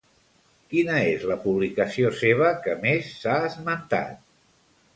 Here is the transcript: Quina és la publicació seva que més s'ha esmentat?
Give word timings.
Quina 0.71 0.95
és 1.09 1.25
la 1.31 1.37
publicació 1.43 2.11
seva 2.21 2.49
que 2.65 2.75
més 2.87 3.13
s'ha 3.21 3.37
esmentat? 3.51 4.21